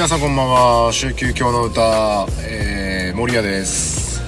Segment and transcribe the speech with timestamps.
[0.00, 0.92] 皆さんこんばんは。
[0.94, 4.22] 週休今日の歌、えー、森谷です、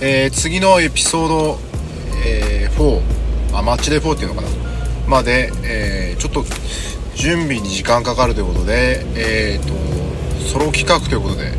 [0.00, 1.58] えー、次のエピソード、
[2.26, 3.02] えー、
[3.52, 4.48] 4あマッチデー4っていうのかな。
[5.06, 6.42] まで、えー、ちょっと
[7.14, 9.74] 準備に時間かかるということでえー、と
[10.42, 11.52] ソロ企画ということで、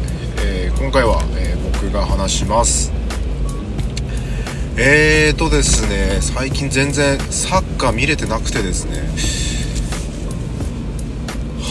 [0.43, 2.91] えー、今回は、えー、僕が話します。
[4.75, 9.54] えーとですね最近全然サッカー見れてなくてですね。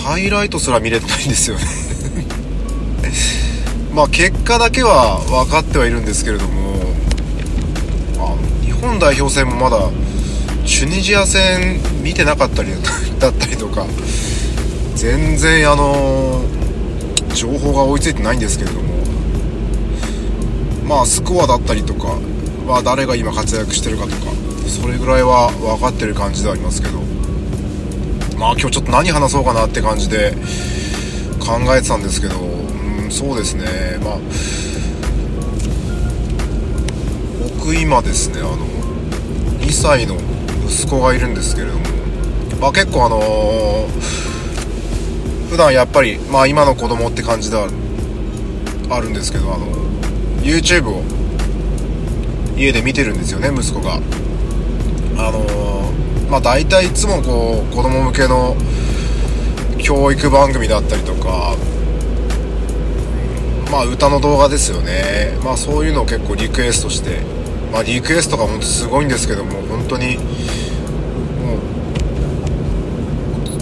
[0.04, 1.64] ハイライトすら見れてないんですよね。
[3.94, 6.74] まあ結果だけは分かってはいるんですけれども
[8.18, 9.88] あ日本代表戦もまだ
[10.66, 12.68] チュニジア戦見てなかったり
[13.18, 13.86] だったりとか
[14.94, 16.42] 全然あの
[17.34, 18.82] 情報が追いついてないんですけれども
[20.86, 22.08] まあスコアだったりとか
[22.66, 24.16] は誰が今活躍してるかとか
[24.68, 27.23] それぐらいは分かってる感じではありますけど。
[28.38, 30.32] まあ今日ちょっと何話そうかなって感じで
[31.40, 33.64] 考えてたんですけどうんそうですね。
[34.02, 34.18] まあ
[37.58, 38.56] 僕今ですねあの
[39.60, 40.16] 2歳の
[40.68, 41.80] 息子がいるんですけれども
[42.60, 43.88] まあ結構あのー、
[45.50, 47.68] 普段やっぱりまあ今の子供って感じでは
[48.90, 49.66] あるんですけどあの
[50.42, 51.02] YouTube を
[52.56, 53.98] 家で見てるんですよね息子が。
[55.16, 55.46] あの、
[56.34, 58.56] まあ大体いつもこう子供向けの
[59.78, 61.54] 教育番組だったりとか
[63.70, 65.38] まあ歌の動画ですよね。
[65.44, 67.20] まあそういうのを結構リクエストして
[67.70, 70.22] まあリクエストが本当すごいんですけども本当にも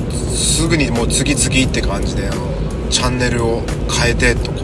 [0.08, 2.40] うすぐにもう次々って感じであの
[2.88, 4.62] チャンネルを変えてとこ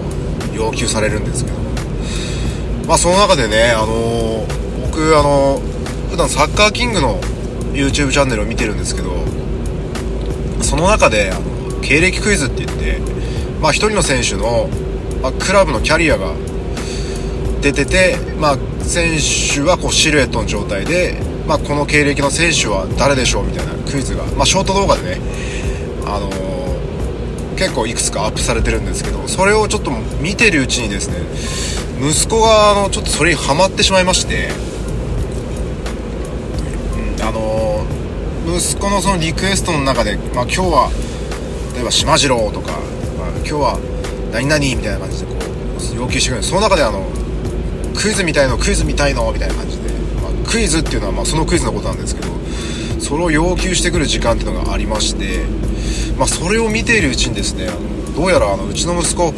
[0.55, 1.59] う要求されるんですけど
[2.87, 4.47] まあその中でねあの
[4.87, 5.61] 僕あの
[6.09, 7.21] 普段サッカーキングの
[7.79, 9.25] YouTube チャンネルを見てるんですけど
[10.63, 12.99] その中であの経歴クイズって言って
[13.61, 14.69] まあ一人の選手の、
[15.23, 16.33] まあ、クラブのキャリアが
[17.63, 25.21] 出ててまあ選手はこうシルエットの状態で、まあ、この経歴の選手は誰でしょうみたいなクイズが、まあ、ショート動画でね、
[26.07, 29.91] あのー、結構いくつかアップされてるんですけどそれをちょっと
[30.21, 31.19] 見てるうちにですね
[32.01, 34.49] 息子があのちょっとそれにハマってしまいまして、
[37.17, 37.68] うん、あのー、
[38.57, 40.91] 息子のそのリクエストの中で、まあ、今日は
[41.75, 42.73] 例えば島次郎とか、
[43.19, 43.79] まあ、今日は
[44.33, 46.43] 何々みたいな感じでこう要求してくる。
[46.43, 47.05] その中であの
[47.95, 49.91] クイズみたいのクイズみたいのみたいな感じで、
[50.23, 52.29] まあ、クイズっていうのはまあそのクイズのことなんですけど
[53.01, 55.45] それを要求してくる時間っていうのがありまして、
[56.17, 59.33] まあ、それを見ているうちにですねあのどうやらあのうちの息子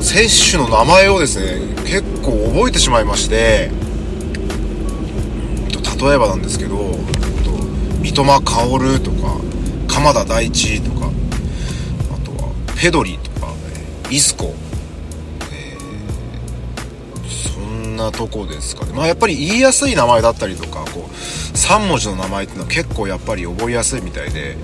[0.00, 3.70] 選手の名前をですね結構覚えてしまいまして
[6.02, 6.84] 例えばなんですけどと
[8.02, 9.40] 三笘薫とか
[9.86, 11.06] 鎌田大地とか
[12.10, 13.52] あとはペドリとか
[14.10, 14.52] イスコ。
[17.54, 18.92] そんなとこですかね。
[18.92, 21.12] まあやっぱり言いやすい名前だったりとかこう
[21.56, 24.56] 3文字の名前っていうのは結構やっぱり覚えやすいみたいで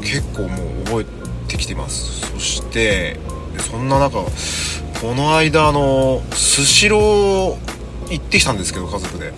[0.00, 1.04] 結構もう覚え
[1.48, 2.20] てきてます。
[2.32, 3.18] そして
[3.58, 7.69] そんな中この間あのスシロー
[8.10, 9.32] 行ってきたんですけど家族で。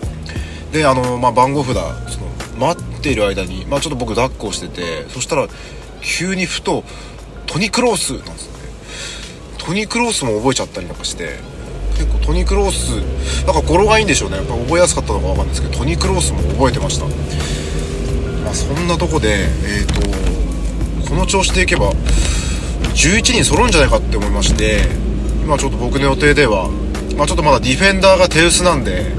[0.71, 1.75] であの、まあ、番号札
[2.11, 2.27] その
[2.59, 5.47] 待っている間に、まあ、ちょっと僕抱っこしててそしたら
[6.01, 6.83] 急にふと
[7.45, 8.53] トニクロースなんですね
[9.59, 11.53] トニクロースも覚えちゃったりなんかして。
[11.93, 12.89] 結構トニクロース
[13.45, 14.37] なんか語呂がいいんでしょうね。
[14.37, 17.05] やっぱ覚えやすかったのか分かんないですけどトニクロースも覚えてました。
[18.43, 21.91] まあそんなとこでえっ、ー、とこの調子でいけば
[22.95, 24.81] 11人揃うんじゃないかって思いまして
[25.43, 26.69] 今ちょっと僕の予定では
[27.17, 29.11] まあちょっとまだディフェンダーが手薄なんで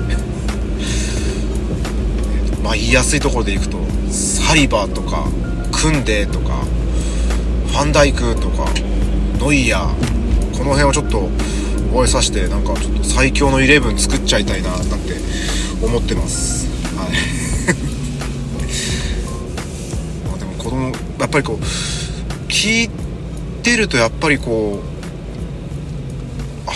[2.62, 3.78] まあ言いやすいところでいくと
[4.10, 5.24] サリバーとか
[5.72, 6.64] クンデとか
[7.68, 8.66] ファンダイクとか
[9.38, 9.88] ノイヤー
[10.56, 11.28] この辺をちょっと
[11.90, 15.14] 覚えさせてなんかちょっと最強のイレブン作っちゃいたいななんて
[15.82, 16.66] 思ってます。
[16.96, 17.08] はい。
[20.26, 21.64] まあでも子供やっぱりこう
[22.50, 22.90] 聞い
[23.62, 24.86] てるとやっぱりこう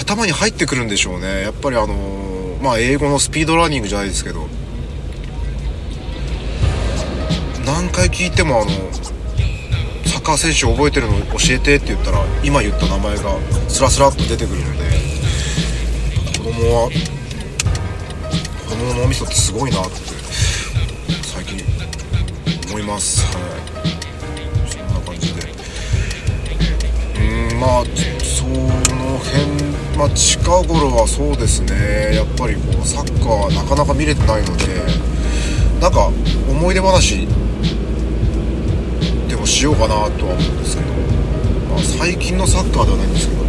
[0.09, 1.43] 頭に入ってくるんでしょうね。
[1.43, 4.49] やっぱりあのー、まあ英語のスピードラーニングじゃないですけど。
[7.67, 8.71] 何回聞いてもあの
[10.07, 13.37] サッカー選手覚えてるの教えてって言ったら今言った名前が
[13.69, 14.85] スラスラっと出てくるので
[16.39, 16.91] 子供は
[18.65, 19.97] 子供の脳みそってすごいなって
[21.23, 21.63] 最近
[22.71, 23.27] 思います。
[23.37, 23.43] は
[24.05, 24.08] い。
[27.51, 27.85] うんまあ
[28.23, 32.17] その辺まあ近頃はそうですね。
[32.17, 34.65] やっぱりこうサッカーなかなか見れてないので
[35.81, 36.11] なんか
[36.49, 37.27] 思い出話
[39.29, 40.89] でもしようかなとは思うんですけど、
[41.71, 43.43] まあ、最近のサッカーではないんですけど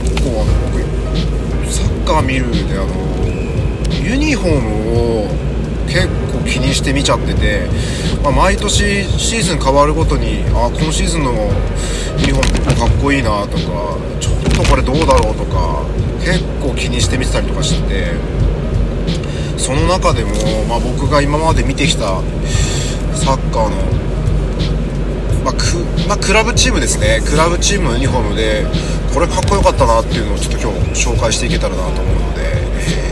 [0.00, 2.92] 結構あの僕サッカー見るであの
[4.04, 4.68] ユニフォーム
[5.24, 5.51] を
[5.92, 7.68] 結構気にして見ちゃってて、
[8.22, 15.84] まあ、毎年シーズン変わるごとにあ今シーズンのユニフォームかっこいいなとかちょっとこれどうだろうとか
[16.24, 18.42] 結構気にして見てたりとかしてて
[19.58, 20.30] その中でも、
[20.66, 22.22] まあ、僕が今まで見てきた
[23.14, 23.76] サッカーの、
[25.44, 25.54] まあ
[26.08, 27.20] まあ、クラブチームですね。
[27.24, 28.64] クラブチームのユニフォームで
[29.14, 33.11] これかっこよかったなっていうのをちょっと今日紹介していけたらなと思うので、え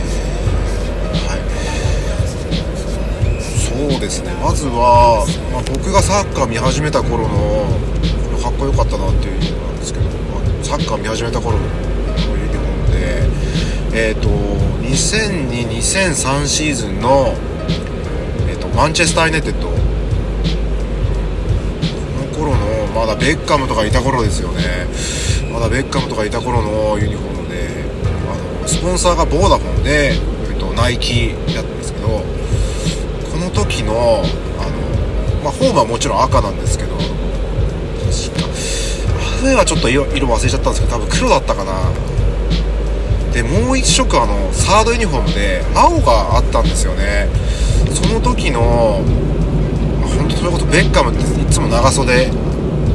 [3.81, 4.31] そうですね。
[4.35, 7.65] まずは、まあ、僕がサッカー見始めた頃の
[8.37, 11.69] かっこよかったなっていうのなんですけど、まあ、サッカー見始めた頃のユ
[12.45, 13.25] ニフォームで
[14.09, 14.29] え、ー、と
[14.85, 17.33] 2002、2003シーズンの、
[18.47, 19.75] えーと、マンチェスター・ユナイテッドこ
[22.21, 24.61] の頃のまだベッカムとかいた頃ですよね。
[25.51, 27.67] まだベッカムとかいた頃のユニフォームで
[28.05, 30.13] あのスポンサーがボーダフォンで、
[30.51, 32.30] えっと、ナイキだったんですけど
[33.51, 34.23] 時の
[34.59, 37.11] あの、まあ、ホームはもちろん赤なんですけど確か。
[39.41, 41.91] アウェイはちょっと色色忘れちゃったんですけど多分黒だったかな。
[43.33, 47.29] でもう一色あのサードユニフォームで青があったんですよね。
[47.93, 49.01] その時の
[50.17, 52.29] 本当それこそベッカムっていつも長袖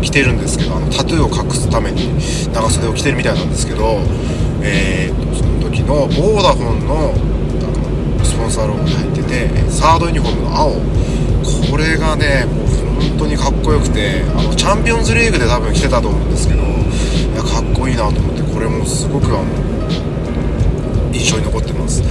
[0.02, 2.12] 着てるんですけどあのタトゥーを隠すために
[2.52, 3.98] 長袖を着てるみたいなんですけど、
[4.62, 7.35] えー、その時のボーダフォンの
[8.46, 10.72] ンサーロゴに入っててサードユニフォームの青。
[11.70, 12.66] これがねもう
[13.10, 16.64] 本当にかっこよくてあのチャンピオンズリーグで多分着てたと思うんですけどい
[17.36, 19.44] やかっこいいなと思ってこれもすごくあの
[21.12, 22.02] 印象に残ってます。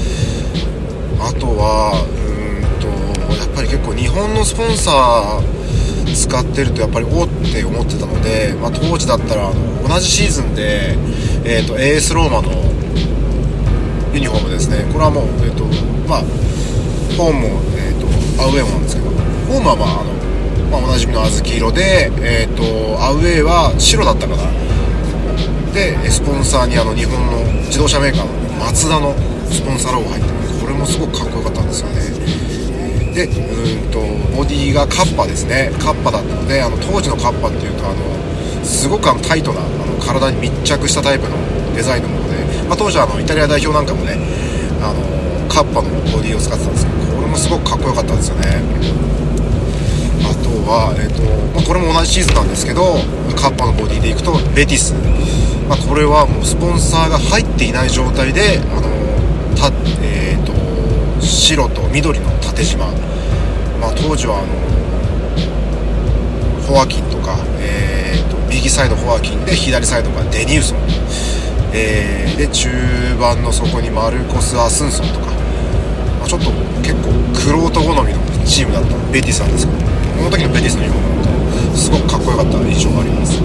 [1.19, 2.87] あとはうんと
[3.33, 10.95] やっぱり結構日本のスポンサー使ってるとやっぱりおって思ってたので、まあ、当時だったらあの同じシーズンで、
[11.43, 12.51] えーと、AS ローマの
[14.15, 14.87] ユニフォームですね。
[14.93, 15.65] これはもう、えーと
[16.07, 16.21] まあ、
[17.19, 18.07] ホームも、えーと、
[18.41, 19.09] アウェーもなんですけど
[19.51, 20.13] ホームは、まああの
[20.71, 22.63] まあ、おなじみの小豆色で、えー、と
[23.03, 24.47] アウェーは白だったかな。
[25.75, 29.11] でスポンサーにあの日本の自動車メーカーのマツダの
[29.51, 30.31] スポンサーロゴ入って
[30.63, 32.15] これもすごくかっこよかったんですよね。
[33.11, 33.99] でうんと
[34.31, 35.75] ボディがカッパですね。
[35.83, 41.35] カッパだったのであの当時のカッパっていうとあのすごくあのタイトなあの体に密着したタイプの
[41.75, 44.17] デザインのもので、まあ、当時はあのイタリア代表なんかもね
[44.81, 45.01] あの
[45.47, 48.61] カッパのボディを使ってたんですけどこれもすごくかっこよかったんですよね。
[50.25, 51.21] あとは、えーと
[51.53, 52.97] まあ、これも同じシーズンなんですけど
[53.35, 54.93] カッパのボディでいくとベティス、
[55.69, 58.89] まあ、これはもうスポンサーが入っていない状態であの
[59.55, 59.71] た、
[60.01, 60.55] えーと
[61.21, 62.77] 白と緑の縦縞、
[63.79, 64.47] まあ、当時はあの
[66.61, 70.79] フォアキンとか、えーと、右サイドフォアキンで左サイドがデニウソン、
[71.75, 72.69] えー、で中
[73.19, 75.25] 盤の底にマルコス・アスンソンとか、
[76.19, 76.49] まあ、ちょっと
[76.81, 78.95] 結構クロート好みのチームだった。
[79.11, 79.79] ベティスなんですけど。
[79.79, 83.41] この時のベティスのユニフォームすごくかっこよかった印象があります。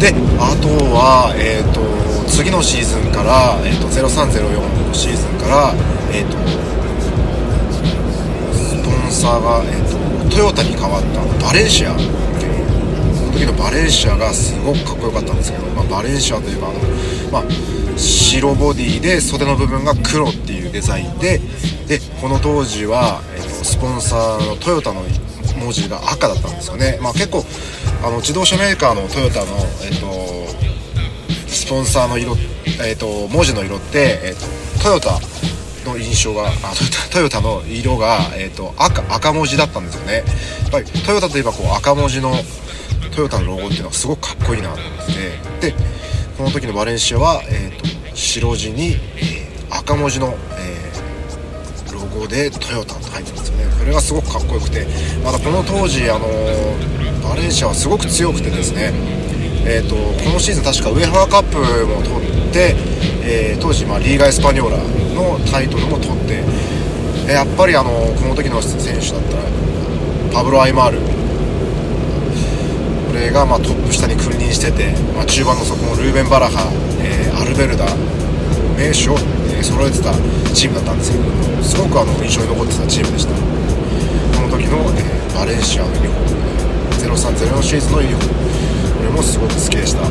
[0.00, 1.80] であとは、えーと、
[2.28, 5.74] 次のシーズンから、えーと、0304のシーズンから
[6.14, 6.38] えーと、
[8.54, 11.96] スポンサーが、えーと、トヨタに変わったバレンシア
[13.34, 16.78] 時のバレンシアがすごくかっこよかったんですけど、まあ、バレンシアといえばあの、
[17.32, 21.40] まあ、白ボディで袖の部分が黒っていうデザインで
[21.86, 25.02] でこの当時は、えーと、スポンサーのトヨタの
[25.58, 27.44] 文字が赤だったんですよね、まあ、結構
[28.02, 29.46] あの自動車メーカーのトヨタの、
[29.82, 32.36] えー、とスポンサーの色、
[32.86, 35.20] えー、と文字の色って、えー、とトヨタ
[35.84, 36.52] の印象があ
[37.12, 40.14] トヨタの色が、えーと、赤赤文字だったんですよね。
[40.16, 40.22] や
[40.68, 42.32] っぱりトヨタといえばこう赤文字の
[43.14, 45.74] トヨタのロゴっていうのはすごくかっこいいなと思ってで
[46.36, 53.64] この時のバレンシアは、えーと、白地に、えー、赤文字の、えー、ロゴでトヨタと入ってますよね。
[53.78, 54.86] これがすごくかっこよくて
[55.22, 58.92] まだこの当時、あのー、バレンシアはすごく強くてですね
[59.66, 61.56] えーと、このシーズン確かウェハーカップ
[61.86, 62.76] も取って、
[63.24, 64.76] えー、当時、まあ、リーガ・エスパニョーラ
[65.14, 66.44] のタイトルも取って、
[67.26, 69.42] えやっぱりあのこの時の選手だったら
[70.34, 71.13] パブロ・アイマール
[73.14, 76.66] れがまあトップ下に君臨してて、まあ、中盤の底もルーベン・バラハ、
[76.98, 77.86] えー、アルベルダ
[78.76, 79.16] 名手を、
[79.54, 80.10] え揃えてた
[80.52, 81.24] チームだったんですけど
[81.62, 83.32] すごくあの印象に残ってたチームでした。
[83.32, 90.02] この時の、えー、バレンシアのユニフォーム0304シーズンのユニフォームれもすごく好きでした、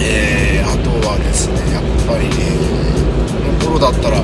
[0.00, 4.22] えー、あとはですねやっぱり、えー、この頃だったら、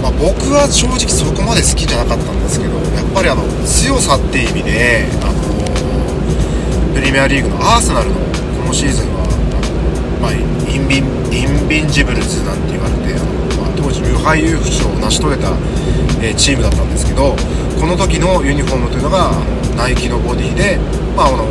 [0.00, 5.37] まあ、僕は正直そこまで好きじゃなかったんですけどやっぱぱりあの強さっていう意味で、あの
[6.98, 8.16] プレミアリーグのアーセナルの
[8.58, 9.22] このシーズンは、
[10.20, 13.30] まあ、 Invin Invincibles なんて言われてあの、
[13.62, 15.54] まあ、当時無敗優勝を成し遂げた、
[16.18, 17.38] えー、チームだったんですけど
[17.78, 19.30] この時のユニフォームというのが
[19.78, 20.74] ナイキのボディで、
[21.14, 21.46] まああの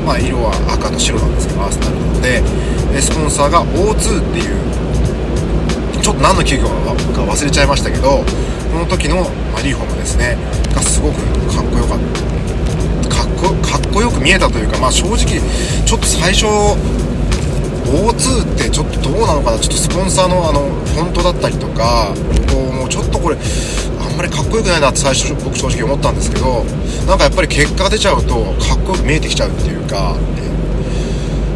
[0.00, 2.40] まあ、色は赤と白なんですけどアーセナルなので
[2.96, 4.56] スポンサーが O2 っていう
[6.00, 6.72] ちょっと何の企業
[7.12, 8.24] か忘れちゃいましたけど
[8.72, 10.40] この時の、まあ、リーフォームですね。
[10.72, 11.20] がすごく
[11.52, 12.35] かっこよかった。
[13.36, 15.16] こかっこよく見えたというか、まあ、正直
[15.84, 16.46] ちょっと最初
[17.86, 19.58] O2 ってちょっとどうなのかな？
[19.58, 22.12] ちょっとスポンサーのあのフォントだったりとか
[22.48, 23.36] ロゴもちょっとこれ
[24.00, 26.64] あんまりかっこよくないなって最初僕正直思ったんですけど
[27.06, 30.16] なんかやっぱり結果が出ちゃうとかっこよく見えてきちゃうっていうか、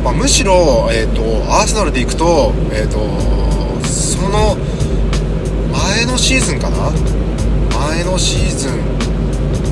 [0.05, 1.23] まあ、むしろ、えーと、
[1.53, 3.01] アーセナルでいくと,、えーと、
[3.85, 4.57] その
[5.73, 6.93] 前のシーズンかな？
[7.91, 8.73] 前のシーズン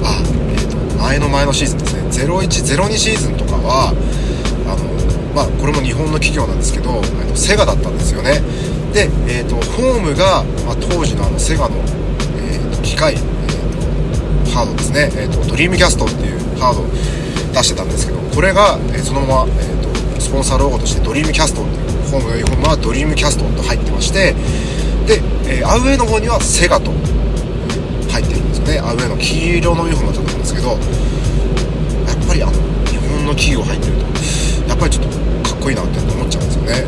[0.02, 1.78] あ、えーと、前の前のシーズン。
[2.08, 3.92] 0102シーズンとかは
[4.66, 4.84] あの、
[5.34, 8.40] まあ、これも日本の企業なんですけど、えー、とセガだったんですよね。
[8.92, 11.76] で、えー、とホームが、まあ、当時のあのセガの、
[12.40, 16.82] えー、と機械、えー、とハードですね、えー、とドリームキャストっていうハード
[17.54, 24.32] 出してたんですけどこれが、えー、そのまま、えー、とスポンサーロゴとしてドリームキャストっていうホームのユニフォームはドリームキャストと入ってまして
[25.06, 26.90] で、えー、アウェイの方にはセガと
[28.10, 28.78] 入ってるんですよね。
[28.80, 30.78] アウェイの黄色のユニフォームだったと思うんですけど
[32.28, 34.04] ぱりあ日本の企業入ってると
[34.68, 36.85] やっぱりちょっとかっこいいなって思っちゃうんですよね。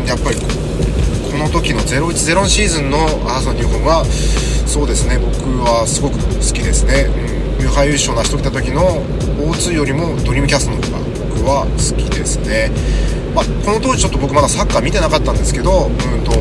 [0.00, 7.10] うんやっぱりこの時の010シーズンのアーセナルユニフォームはそうですね僕はすごく好きですね、
[7.58, 9.04] うん、無敗優勝成し遂げた時の
[9.36, 10.98] O2 よりもドリームキャストの方が
[11.34, 12.70] 僕は好きですね。
[13.34, 16.32] まあ、この当時ちょっと僕まだサッカー見てなかったんですけど、うんと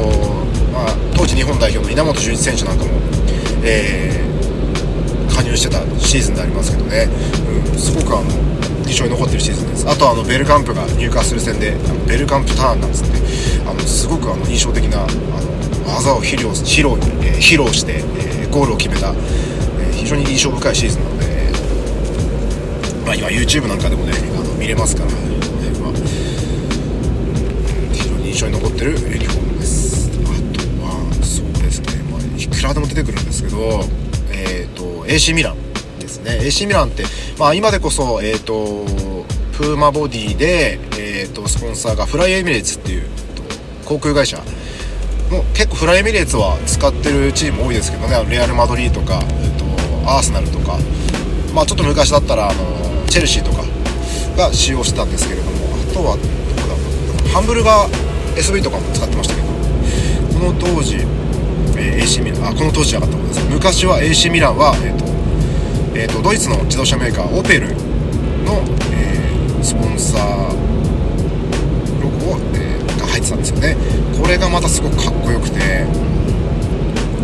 [0.71, 2.91] まあ、当時日本代表の稲本潤一選手なんかも、
[3.63, 4.24] えー、
[5.35, 7.09] 加入してたシーズンでありますけどね、
[7.71, 8.29] うん、すごくあの
[8.87, 9.89] 印象に残ってるシーズンです。
[9.89, 13.17] あとあのベルカンプが入荷する戦であのベルカンプターンなんつって
[13.67, 15.15] あのすごくあの印象的なあの
[15.95, 16.93] 技を披露披露,、
[17.27, 21.25] えー、披露して、えー、ゴールを決めた、えー、非常に印象深いシーズンなので、
[23.05, 25.15] まあ、今 YouTube なんかでもねあの見れますから、ね
[25.75, 25.91] 今
[27.93, 30.09] 非常に印象に残ってるユニフォームです。
[30.09, 30.91] あとは
[31.23, 33.57] そうですね、まあ、いくらでも出てくるんですけど
[34.31, 36.39] えっ、ー、と AC ミランですね。
[36.41, 37.03] AC ミランって、
[37.39, 38.85] まあ、今でこそえっ、ー、と
[39.57, 43.07] プーマボディで、えーと、スポンサーがフライエミレーツっていう
[43.85, 44.37] 航空会社
[45.31, 48.25] もう結構フライエミレーツは使ってるチーム多いですけどね。
[48.29, 50.77] レアル・マドリーとか、えーと、アーセナルとか。
[51.55, 53.63] まあちょっと昔だったらあのチェルシーとか
[54.35, 60.97] が使用してたんですけれどもあとはどこだハンブルガー SV とかも使ってましたけどこの当時、
[61.77, 65.05] え、AC ミランあこの当時じゃなかったことです昔は AC ミランは、えーと
[65.97, 67.69] えーと、ドイツの自動車メーカーオペル
[68.43, 70.21] の、えー、スポンサー
[72.01, 73.77] ロゴを、えー、が入ってたんですよね。
[74.21, 75.85] これがまたすごくかっこよくて。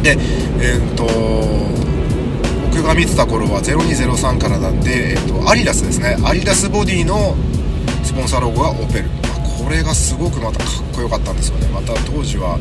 [0.02, 0.18] で
[0.60, 1.06] えっ、ー、と
[2.72, 6.18] 僕が見てた頃は0203からなんで、えーと、とアリダスですね。
[6.24, 7.36] アリダスボディの
[8.04, 9.21] スポンサーロゴがオペル。
[9.64, 11.68] これがすごくまたかっこよかったんですよね。
[11.68, 12.58] また当時は、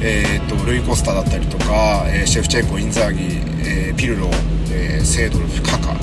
[0.00, 3.24] えーと、ルイ・コスタだったりとか、えー、シェフチェンコインザーギ、
[3.66, 4.28] えー、ピルロ、
[4.70, 5.94] えー、セードルフカカ。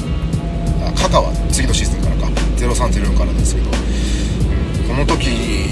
[0.93, 2.27] カカは次のシーズンからか。
[2.57, 5.27] 0304からですけど、うん、この時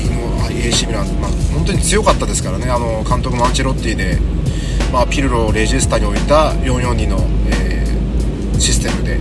[0.10, 2.70] の AC ミラン、まあ、本当に強かったですからね。
[2.70, 4.18] あの監督マンチェロッティで、
[4.94, 7.18] まあ、ピルロをレジスタに置いた442の、
[7.52, 9.20] えー、システムで。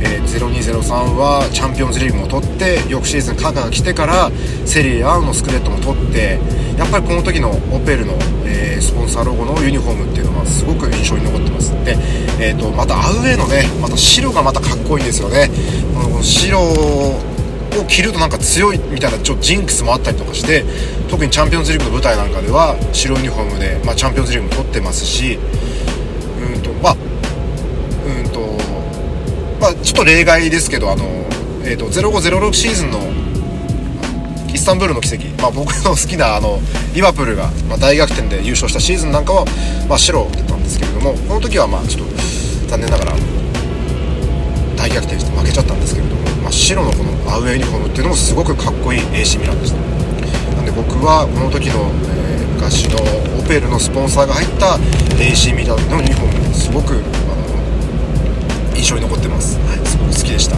[0.00, 4.30] えー、0203はチャンピオンズリーグも取って翌シーズンカカが来てから
[4.64, 6.38] セリエ A のスクレットも取って
[6.76, 8.14] やっぱりこの時のオペルの、
[8.46, 11.72] えー、スポンサーロゴのユニフォームっていうのはすごく印象に残ってます。
[11.84, 11.96] で、
[12.40, 15.50] えーと、またアウェーのねまた白がまたかっこいいんですよね。
[15.94, 20.64] この白を着るとなんか強いみたいなちょジンクスもあったりとかして
[21.08, 25.38] 特にチャンピオンズリーグの舞台なんかでは白ユニフォームで、まあ、チャンピオンズリーグも取ってますし
[26.54, 26.96] うんとまあ
[28.06, 28.40] うんと
[29.74, 31.04] ちょっと例外ですけどあの、
[31.64, 32.98] えーと、0506シーズンの
[34.52, 36.58] イスタンブールの奇跡、まあ、僕の好きなあの
[36.94, 39.44] リバプールが、まあ、大逆転で優勝したシーズンなんかは、
[39.88, 42.14] まあ、白だったんですけれどもこの時はまあちょっと
[42.68, 43.12] 残念ながら
[44.76, 49.78] 大逆転して負けちゃったんですけれども、まあ、白のこのアウェーユニフォームっていうのもすごくかっこいい AC ミランでした。
[50.56, 52.98] なんで僕はこの時の、えー、昔の
[53.38, 54.78] オペルのスポンサーが入った
[55.20, 57.02] AC ミランのユニフォームすごく
[58.74, 60.56] 印象に残ってます、はい、すごく好きでした。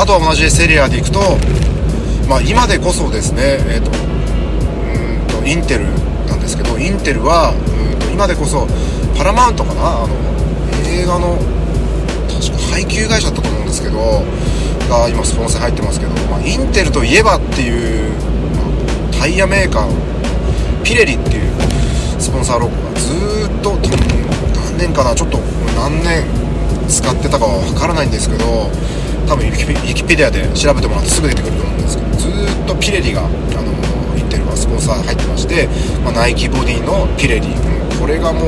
[0.00, 1.20] あとは同じセリエAでいくと、
[2.28, 5.84] まあ、今でこそですね、えーと、うんとインテル
[6.26, 8.66] なんですけどインテルはうんと今でこそ、
[9.16, 10.02] パラマウントかな？
[10.02, 10.14] あの
[10.90, 11.38] 映画の
[12.26, 13.98] 確か配給会社だったと思うんですけど
[14.88, 18.10] が今スポンサー入ってますけど、まあ、インテルといえばっていう、
[18.56, 19.90] まあ、タイヤメーカー
[20.82, 21.50] ピレリっていう
[22.20, 23.14] スポンサーロゴがず
[23.46, 25.14] っと何年かな？
[25.14, 25.38] ちょっと
[25.76, 26.24] 何年
[26.88, 28.44] 使ってたかは分からないんですけど
[29.26, 33.72] 多分ウィキペディアで調べてもらってすぐ出てくると思うんですけどずっとピレリがあの
[34.18, 35.68] インテルはスポンサー入ってまして、
[36.04, 38.44] まあ、ナイキボディのピレリ、うん、これがもう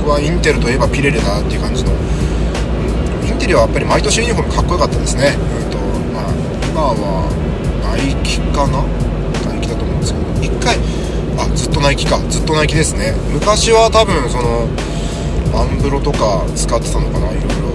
[0.00, 1.92] 僕はインテルといえばピレリだなっていう感じの、
[3.24, 5.76] インテリはやっぱり毎年ユニフォームかっこよかったですね、うんと
[6.12, 6.32] まあ、
[6.64, 7.28] 今は
[7.84, 8.80] ナイキかな？
[9.44, 10.24] ナイキだと思うんですけど
[10.56, 10.76] 1回
[11.36, 12.18] あずっとナイキか。
[12.28, 13.14] ずっとナイキですね。
[13.32, 14.68] 昔は多分その
[15.54, 17.70] アンブロとか使ってたのかないろいろ。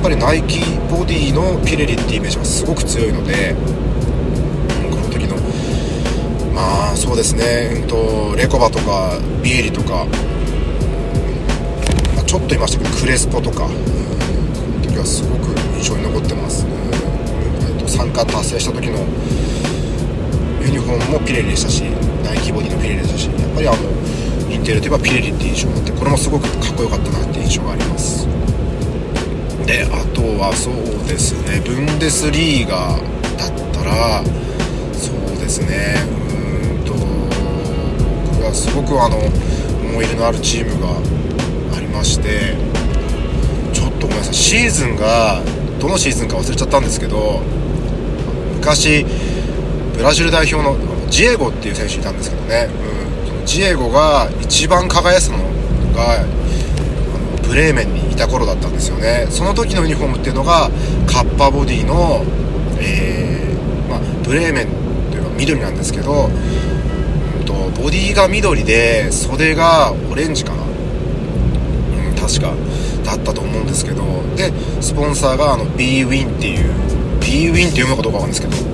[0.00, 3.54] っぱりナイキボディのピレリってイメージがすごく強いので、
[4.90, 5.36] この時の。
[6.54, 10.06] まあそうですね、うんと、レコバとかビエリとか、
[12.16, 13.76] まあ、ちょっといましたけどクレスポとか、うん、こ
[14.78, 16.76] の時はすごく印象に残ってます、うんえ
[17.76, 18.98] っと、3冠達成した時の
[20.62, 21.82] ユニフォームもピレリでしたし
[22.24, 24.09] ナイキボディのピレリでしたしやっぱりあの
[24.60, 28.28] インテルといえばピレリっていう印象があってこれもすごくかっこよかったなって印象があります。
[29.64, 32.98] であとはそうですねブンデスリーガ
[33.38, 34.22] だったら
[34.92, 35.94] そうですね
[36.28, 36.92] うんと
[38.32, 40.88] 僕はすごくあの思い入れのあるチームが
[41.76, 42.54] ありまして
[43.72, 45.40] ちょっとごめんなさいシーズンが
[45.78, 47.40] どのシーズンか忘れちゃったんですけど
[48.56, 49.06] 昔
[49.96, 50.76] ブラジル代表の
[51.08, 52.89] ジエゴっていう選手いたんですけどね、う、
[53.50, 55.38] ジエゴが一番輝くの
[55.92, 59.26] があのブレーメンにいた頃だったんですよね。
[59.28, 60.70] その時のユニフォームっていうのが
[61.04, 62.24] カッパボディの、
[62.78, 64.68] えー、まあ、ブレーメン
[65.10, 70.66] というか緑なんですけど、うんと、ボディが緑で袖がオレンジかな、う
[72.12, 72.54] ん、確か
[73.04, 74.04] だったと思うんですけど
[74.36, 76.70] でスポンサーがあの B ウィンっていう
[77.20, 78.70] B ウィンって読むかどうかわかるんですけど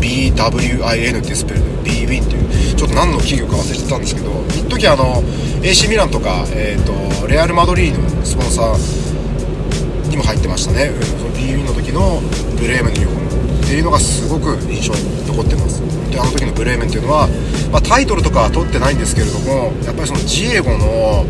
[0.00, 2.65] BWIN っていうスペルで B ウィンっていう。
[2.76, 5.22] ちょっと何の企業か忘れてたんですけど一時あの
[5.62, 12.20] AC ミランとか、えーと、レアル・マドリードのスポンサーにも入ってましたね、うん、その b ウィンの時の
[12.60, 15.82] ブレーメンのユニフォームっていうのがすごく印象に残ってます。
[16.10, 17.28] であの時のブレーメンっていうのは、
[17.72, 21.26] まあ、タイトルとかは取ってないんですけれどもやっぱりそのジエゴの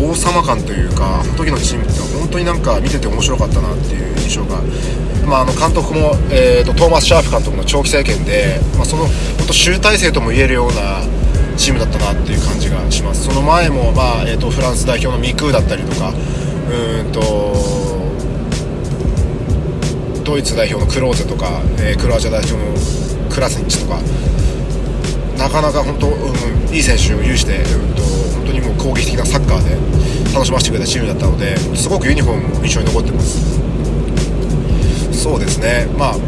[0.00, 4.60] 王様感というかあの時のチームって本当になんか見てて面白かったなっていう印象が
[5.26, 11.02] まあ、あの監督も、えーと、トーマス・シャープ監督の長期政権で、まあ、その本当集大成とも言えるような
[11.56, 13.24] チームだったなっていう感じがします。
[13.24, 16.12] その前も、まあえーと、フランス代表のミクーだったりとか
[16.70, 17.20] うんと
[20.24, 22.74] ドイツ代表のクローゼとか、えー、クロアチア代表の
[23.30, 24.00] クラスニッチとか
[25.38, 28.02] なかなか本当、うん、いい選手を有して、うんと、
[28.86, 29.74] 攻撃的なサッカーで
[30.32, 33.56] 楽しませてくれたチームだったのですごくユニフォームも印象に残ってます。
[35.10, 35.88] そうですね。
[35.98, 36.18] まあ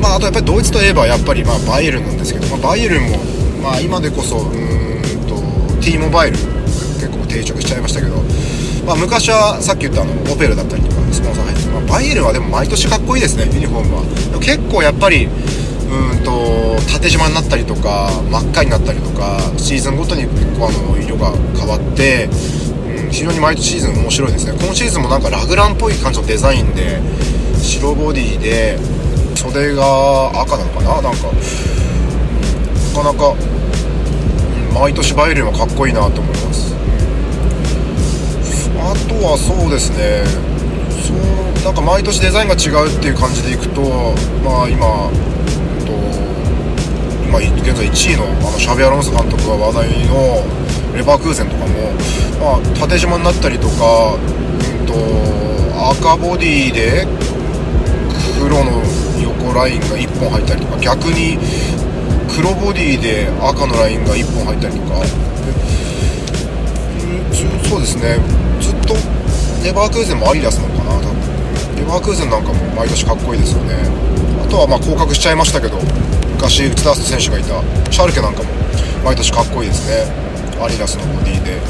[0.00, 3.18] まあ、あとやっぱりドイツといえばやっぱりまあバイエルンなんですけど、まあ、バイエルンも
[3.60, 5.34] まあ今でこそうんと
[5.82, 8.22] T モバイル結構定着しちゃいましたけど、
[8.86, 14.40] まあ、昔はさっき言ったあのオペルだったりとかスポンサー入って、まあ、バイエルンはでも毎年かっこいいですねユニフォームは。
[14.40, 15.28] 結構やっぱり
[15.90, 24.52] うんと縦縞になったりとか真っ赤になったりとかシーズンごとに結構あの色が変わって、うん、非常に毎年シーズン面白いですね。
[24.60, 27.00] 今シーズンもなんかラグランっぽい感じのデザインで
[27.58, 28.78] 白ボディで
[29.34, 31.02] 袖が赤なのかな？
[31.02, 31.32] なんか
[32.94, 33.34] なかなか
[34.72, 36.74] 毎年バイエルンはかっこいいなと思います。
[38.78, 40.24] あとはそうですね。
[41.02, 43.80] そうなんか毎年デザインが違うっていう感じでいくと
[44.44, 45.10] まあ今
[47.30, 50.42] 今現在1位のあのシャビアロンス監督が話題の
[50.96, 51.92] レバークーゼンとかも、
[52.42, 54.98] まあ、縦縞になったりとか、うんと、
[55.94, 57.06] 赤ボディで
[58.42, 58.82] 黒の
[59.22, 61.38] 横ラインが1本入ったりとか逆に
[62.34, 65.06] 黒ボディで赤のラインが1本入ったりとか
[67.70, 68.18] そうですね。
[68.60, 68.94] ずっと
[69.62, 71.76] レバークーゼンもアリラスなのかな多分。
[71.76, 73.74] レバークーゼンなんかも毎年かっこいいですよね。
[74.42, 75.78] あとはまあ降格しちゃいましたけど。
[76.40, 77.48] 昔内田選手がいた
[77.92, 78.48] シャルケなんかも
[79.04, 80.06] 毎年かっこいいですね。
[80.58, 81.60] アリラスのボディで。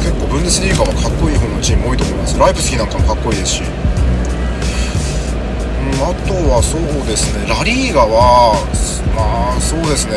[0.00, 2.38] 結構ブンデスリーガはかっこいい方のチーム多いと思います。
[2.38, 3.62] ライプスキーなんかもかっこいいですし。
[3.62, 3.66] あ
[6.26, 7.46] とはそうですね。
[7.46, 8.54] ラリーガは
[9.14, 10.14] まあそうですね。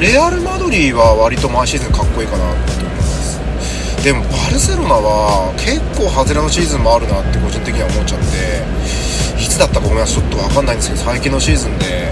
[0.00, 3.01] レアル・マドリーは割と毎シーズンかっこいいかなと思います。
[4.02, 8.34] でもバルセロナは結構外れのシーズンもあるなって個人的には思っちゃって
[9.38, 12.10] いつだったかごめんなさいちょっと分かんないんですけど最近のシーズンで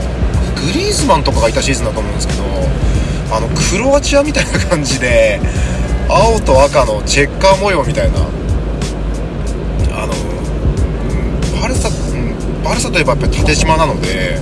[0.55, 2.45] グリーズマンとかがいたシーズンだと思うんですけど
[3.35, 5.41] あのクロアチアみたいな感じで
[6.09, 8.23] 青と赤のチェッカー模様みたいな
[9.91, 10.15] あの
[11.61, 11.91] バルサ、
[12.63, 14.39] バルサといえばやっぱり縦縞なので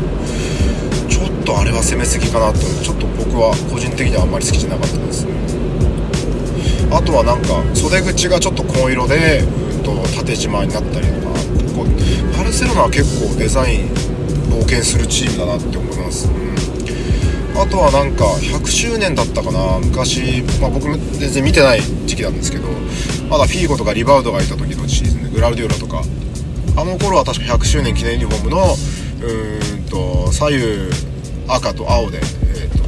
[1.08, 5.26] ちょっとあれは攻めすぎかなってちょっと僕は個人的にはあんまり好きじゃなかったです
[6.90, 11.28] あとはなんか袖口がちょっと紺色で、うんと、縦縞になったりとか
[11.74, 13.88] こうバルセロナは結構デザイン
[14.50, 22.68] 冒険するチームだなって思います、うん、あとはなんか100周年だったかな昔、まあ、僕も全然見てない時期なんですけど
[23.28, 26.02] まだフィーゴとかリバウドがいた時のシーズンでグラウディオラとか
[26.76, 30.64] あの頃は確か100周年記念ユニフォームのうーんと左右
[31.48, 32.78] 赤と青で、えーと、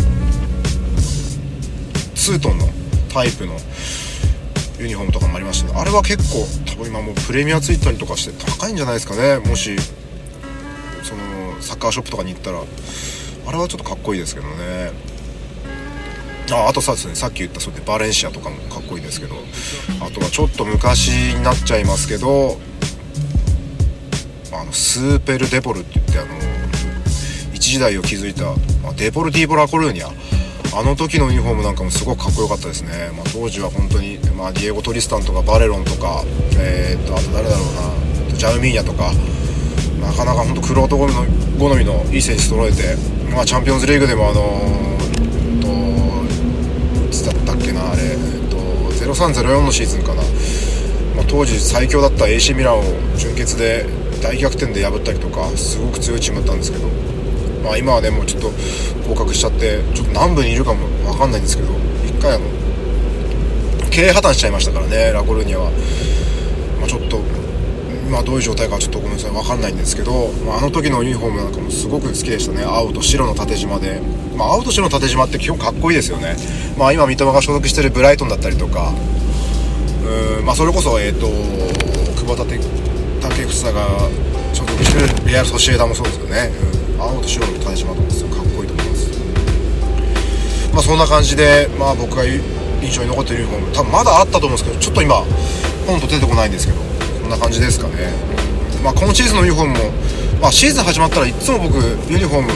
[2.14, 2.79] ツートンの
[3.12, 3.56] タイプの
[4.78, 9.38] ユニフォームとかもありましたねあれは結構多分今もうプレミアついたりとかして高いんじゃないですかね。
[9.38, 9.76] もし
[11.02, 14.92] そのサッカーショップとかに行ったらあれはちょっとかっこいいですけどね。
[16.52, 19.36] ああとさですねさっき言ったそうでバレンシアとかもかっこいいですけど
[20.04, 22.58] あとはちょっと昔になっちゃいますけど
[24.52, 26.34] あのスーペル・デポルって言ってあの
[27.54, 28.46] 一時代を築いた、
[28.82, 30.08] まあ、デポルディーボ・ラ・コルーニャ
[30.72, 36.22] あの時のユニフォームなんかもすごくかっこよかったですね、まあ、当時は本当に、まあ、ディエゴ・トリスタンとかバレロンとか、
[36.58, 38.10] えー、っとあと誰だろうな。
[38.40, 39.12] ジャウミーニャとか
[40.00, 41.06] なかなか本当クロート好
[41.76, 42.96] みのいい選手揃えて、
[43.30, 48.56] まあ、チャンピオンズリーグでもあのー、といつだったっけなあれ、えー、っと
[49.04, 50.22] 0304のシーズンかな、
[51.16, 52.82] まあ、当時最強だった AC ミランを
[53.18, 53.84] 準決で
[54.22, 56.88] 大逆転で破ったりとかすごく強いチームだったんですけど、
[57.64, 58.50] まあ、今はねもうちょっと
[59.08, 61.72] 降格しちゃってちょっと南部にいるかも分かんないんですけど
[62.04, 62.46] 一回あの
[63.90, 65.70] 経営破綻しちゃいましたからねラコルニャは、
[66.78, 67.20] まあ、ちょっと
[68.06, 74.00] 今どういう状態かちょっとごめんなさい分かんないんですけど、まあ、あの時のユニフォームなんかもすごく好きでしたね青と白の縦縞で、
[74.36, 76.36] まあ、青と白の縦縞って基本かっこいいですよね、
[76.76, 78.92] まあ、今三笘が所属してるブライトンだったりとか。
[80.10, 81.28] うん、まあ、それこそ、えーと、
[82.18, 83.86] 久保建英が
[84.52, 89.10] 所属してるレアル・ソシエダもそうですよね、うん、青と白の縦縞とかすごいかっこいいと思います。
[90.72, 95.22] まあそんな感じで、まあ、僕が印象に残ってるユニフォーム多分まだあったと思うんですけどちょっと今
[95.86, 96.78] ポンと出てこないんですけど
[97.22, 98.12] こんな感じですかね、
[98.84, 99.90] まあ、今シーズンのユニフォームも、
[100.40, 101.76] まあ、シーズン始まったらいつも僕
[102.10, 102.50] ユニフォーム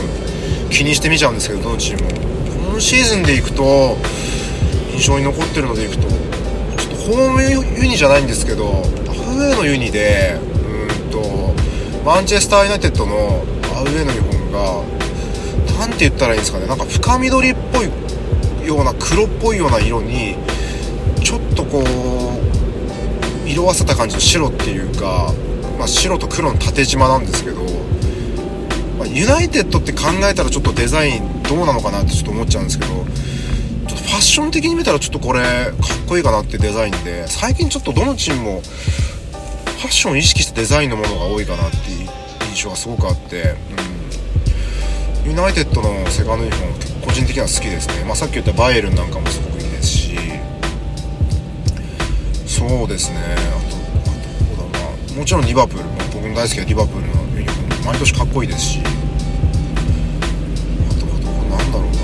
[0.71, 2.25] 気にして見ちゃうんですけどどのチームも。
[2.73, 3.97] 今シーズンでいくと
[4.93, 11.55] 印象に残ってるのでいくとちょっとホームユニじゃないんですけどアウェーのユニでうんと
[12.05, 13.45] マンチェスター・ユナイテッドの
[13.77, 14.83] アウェーのユニフォームが
[15.79, 20.37] 何て言ったらいいんですかねなんか深緑っぽいような黒っぽいような色に
[21.23, 25.33] ちょっとこう色あせた感じの白っていうか、
[25.79, 27.63] まあ、白と黒の縦縞なんですけど、
[28.99, 42.09] まあ、ユナイテッドって考えたらちょっとデザインどうなのかなってちょっと思っちゃうんですけどちょっとファッション的に見たらちょっとこれかっこいいかなってデザインで最近ちょっとどのチームもファッションを意識したデザインのものが多いかなっていう
[42.51, 43.84] 印象がすごくあって、うん、
[45.25, 50.19] ユナイテッドのセカンドユニフォーム個人的には好きですね、まあ、さっき言ったバイエルンなんかもすごくいいですし。
[52.47, 53.19] そうですね。
[53.19, 53.35] あ
[53.71, 53.77] と
[54.11, 54.21] あと
[54.63, 55.19] どうだろうな。
[55.19, 58.81] もちろんリバプールも僕の大好きなリバプールのユニフォーム毎年かっこいいですし。
[58.81, 58.83] あ
[60.95, 61.99] とはどこなんだろうな、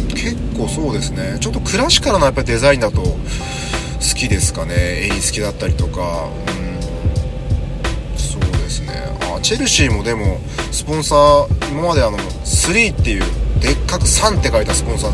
[0.00, 1.38] うん、結構そうですね。
[1.40, 3.18] ちょっとクラシカルなやっぱりデザインだと好
[4.14, 5.06] きですかね。
[5.06, 6.28] 襟付きだったりとか。
[9.46, 10.40] チェルシーもでも
[10.72, 13.22] スポンサー今まであの3っていう
[13.60, 15.12] でっかく3って書いたスポンサー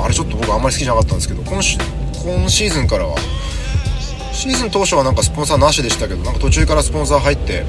[0.00, 1.78] あれちょっと僕あんまり好きじゃなかったんですけど今シ
[2.24, 3.16] 今シーズンからは
[4.32, 7.64] シーズン当初はなんかスポンサーなしでしたけどなんか途中からスポンサー入って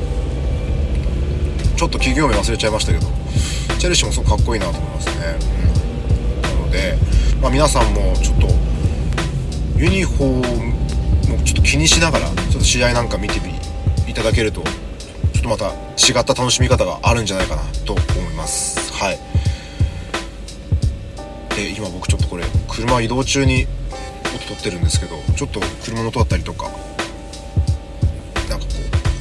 [1.78, 3.08] ちょっと企業名忘れちゃいましたけど
[3.80, 5.40] チェルシーもすごくかっこいいなと思いますね、
[6.38, 6.96] うん、なので、
[7.42, 8.48] まあ、皆さんもちょっと
[9.80, 13.40] ユニフォームもちょっと気にしながらちょっと試合なんか見て
[14.08, 14.62] いただけると
[15.44, 18.02] とまた違った楽しみ方があるんじゃないかなと思
[18.32, 18.94] います。
[18.94, 19.20] はい。
[21.56, 23.68] で今僕ちょっとこれ車移動中に
[24.36, 26.64] 音取ってるんですけどちょっと車の音だったりとか
[28.50, 28.72] なんかこ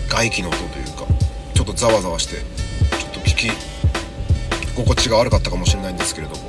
[0.07, 1.05] う外気の音というか
[1.53, 3.51] ちょっとざわざわしてちょっと聞き
[4.75, 6.43] 心地が悪かったかもしれないんですけれども。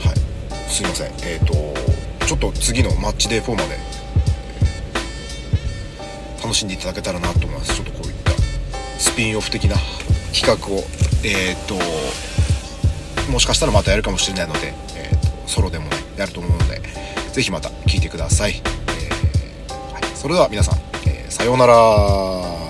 [0.00, 0.70] はい。
[0.70, 1.12] すいません。
[1.22, 3.78] えっ、ー、とちょっと次のマッチデー4まで
[6.42, 7.76] 楽しんでいただけたらなと思います。
[7.76, 8.01] ちょっと
[9.02, 9.74] スピンオフ的な
[10.32, 10.84] 企画を
[11.24, 11.74] えっ、と
[13.30, 16.80] もしかしたらまたやるかもしれないので、えーと、ソロでもねやると思うので
[17.32, 22.61] 是非また聴いてください、えーはい、それでは皆さん、えー、さようなら。